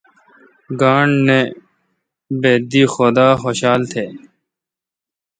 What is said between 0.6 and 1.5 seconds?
گانٹھ نہ۔